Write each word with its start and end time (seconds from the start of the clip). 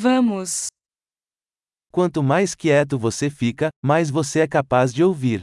Vamos. 0.00 0.68
Quanto 1.92 2.22
mais 2.22 2.54
quieto 2.54 2.98
você 2.98 3.28
fica, 3.28 3.68
mais 3.84 4.08
você 4.08 4.40
é 4.40 4.48
capaz 4.48 4.94
de 4.94 5.04
ouvir. 5.04 5.42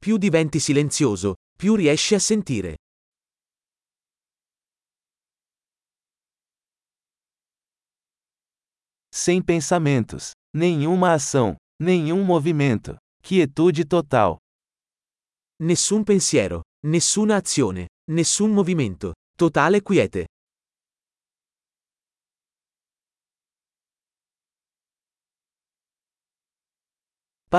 Più 0.00 0.16
diventi 0.18 0.60
silenzioso, 0.60 1.34
più 1.58 1.74
riesci 1.74 2.14
a 2.14 2.20
sentire. 2.20 2.76
Sem 9.12 9.42
pensamentos, 9.42 10.30
nenhuma 10.54 11.12
ação, 11.12 11.56
nenhum 11.82 12.22
movimento. 12.22 12.96
Quietude 13.20 13.84
total. 13.84 14.36
Nessun 15.60 16.04
pensiero, 16.04 16.62
nessuna 16.84 17.34
azione, 17.34 17.88
nessun 18.08 18.52
movimento. 18.52 19.12
Totale 19.36 19.82
quiete. 19.82 20.26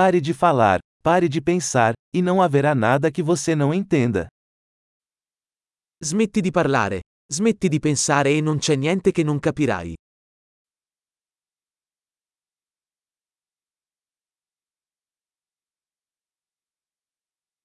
Pare 0.00 0.20
de 0.20 0.32
falar, 0.32 0.78
pare 1.02 1.28
de 1.28 1.40
pensar, 1.40 1.92
e 2.14 2.22
não 2.22 2.40
haverá 2.40 2.72
nada 2.72 3.10
que 3.10 3.20
você 3.20 3.56
não 3.56 3.74
entenda. 3.74 4.28
Smetti 6.00 6.40
di 6.40 6.52
parlare, 6.52 7.00
smetti 7.28 7.68
di 7.68 7.80
pensare 7.80 8.30
e 8.30 8.40
non 8.40 8.58
c'è 8.58 8.76
niente 8.76 9.10
che 9.10 9.24
non 9.24 9.40
capirai. 9.40 9.94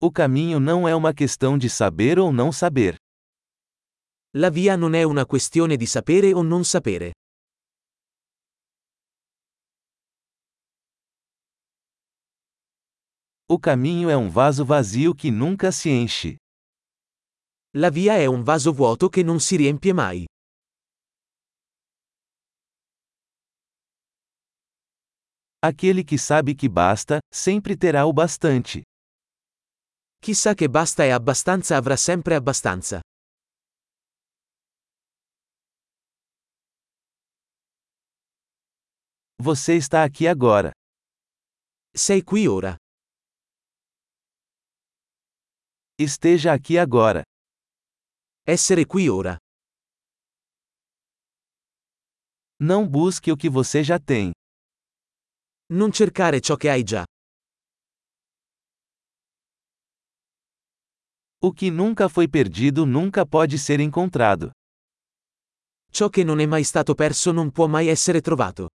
O 0.01 0.11
caminho 0.11 0.59
não 0.59 0.87
é 0.87 0.95
uma 0.95 1.13
questão 1.13 1.55
de 1.55 1.69
saber 1.69 2.17
ou 2.17 2.33
não 2.33 2.51
saber. 2.51 2.95
La 4.35 4.49
via 4.49 4.75
non 4.75 4.95
è 4.95 5.03
una 5.03 5.27
questione 5.27 5.77
di 5.77 5.85
sapere 5.85 6.33
o 6.33 6.41
non 6.41 6.65
sapere. 6.65 7.11
O 13.53 13.59
caminho 13.59 14.09
é 14.09 14.17
um 14.17 14.31
vaso 14.31 14.65
vazio 14.65 15.13
que 15.13 15.29
nunca 15.29 15.71
se 15.71 15.87
enche. 15.87 16.37
La 17.75 17.91
via 17.91 18.15
è 18.17 18.25
un 18.25 18.41
vaso 18.41 18.73
vuoto 18.73 19.09
che 19.09 19.21
non 19.21 19.39
si 19.39 19.55
riempie 19.55 19.93
mai. 19.93 20.25
Aquele 25.61 26.03
que 26.03 26.17
sabe 26.17 26.55
que 26.55 26.67
basta, 26.67 27.19
sempre 27.31 27.77
terá 27.77 28.07
o 28.07 28.11
bastante. 28.11 28.81
Chi 30.19 30.33
sa 30.33 30.55
che 30.55 30.67
basta 30.67 31.03
e 31.05 31.11
abbastanza 31.11 31.77
avrà 31.77 31.95
sempre 31.95 32.33
abbastanza. 32.33 33.01
Você 39.39 39.77
está 39.77 40.03
aqui 40.03 40.25
agora. 40.25 40.71
Sei 41.93 42.23
qui 42.23 42.47
ora. 42.47 42.82
Esteja 45.97 46.53
aqui 46.53 46.79
agora. 46.79 47.21
Essere 48.47 48.83
qui 48.83 49.09
ora. 49.11 49.37
Não 52.59 52.87
busque 52.87 53.31
o 53.31 53.37
que 53.37 53.47
você 53.47 53.83
já 53.83 53.99
tem. 53.99 54.31
Non 55.69 55.91
cercare 55.91 56.41
ciò 56.41 56.55
che 56.55 56.69
hai 56.69 56.83
già. 56.83 57.03
O 61.39 61.53
que 61.53 61.69
nunca 61.69 62.09
foi 62.09 62.27
perdido 62.27 62.85
nunca 62.85 63.23
pode 63.23 63.59
ser 63.59 63.79
encontrado. 63.79 64.51
Ciò 65.91 66.09
che 66.09 66.23
non 66.23 66.39
è 66.39 66.47
mai 66.47 66.63
stato 66.63 66.95
perso 66.95 67.31
non 67.31 67.51
può 67.51 67.67
mai 67.67 67.87
essere 67.87 68.19
trovato. 68.19 68.69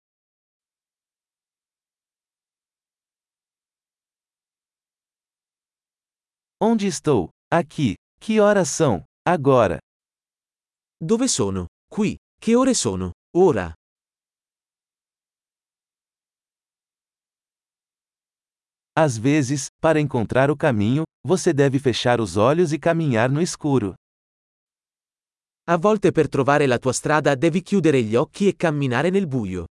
Onde 6.61 6.87
estou? 6.87 7.29
Aqui. 7.51 7.95
Que 8.17 8.39
horas 8.39 8.69
são? 8.69 9.03
Agora. 9.27 9.77
Dove 11.01 11.27
sono? 11.27 11.67
Qui. 11.91 12.15
Che 12.39 12.55
ore 12.55 12.73
sono? 12.73 13.11
Ora. 13.35 13.73
Às 18.97 19.17
vezes, 19.17 19.67
para 19.81 19.99
encontrar 19.99 20.49
o 20.49 20.55
caminho, 20.55 21.03
você 21.21 21.51
deve 21.53 21.77
fechar 21.77 22.21
os 22.21 22.37
olhos 22.37 22.71
e 22.71 22.79
caminhar 22.79 23.29
no 23.29 23.41
escuro. 23.41 23.93
A 25.67 25.75
volte 25.75 26.13
per 26.13 26.29
trovare 26.29 26.65
la 26.67 26.79
tua 26.79 26.93
strada 26.93 27.35
devi 27.35 27.61
chiudere 27.61 28.01
gli 28.01 28.15
occhi 28.15 28.47
e 28.47 28.55
camminare 28.55 29.09
nel 29.09 29.27
buio. 29.27 29.65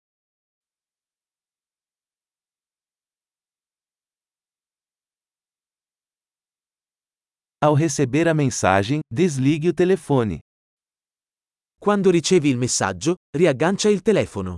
Ao 7.63 7.75
receber 7.75 8.27
a 8.27 8.33
mensagem, 8.33 9.01
desligue 9.13 9.69
o 9.69 9.73
telefone. 9.73 10.39
Quando 11.79 12.09
ricevi 12.09 12.49
il 12.49 12.57
messaggio, 12.57 13.17
riaggancia 13.35 13.87
il 13.87 14.01
telefono. 14.01 14.57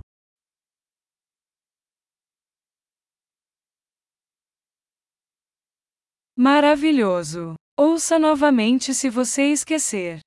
Maravilhoso! 6.38 7.54
Ouça 7.78 8.18
novamente 8.18 8.94
se 8.94 9.10
você 9.10 9.52
esquecer. 9.52 10.20